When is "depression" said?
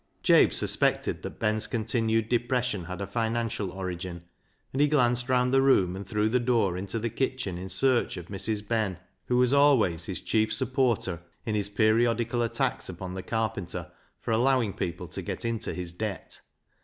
2.27-2.85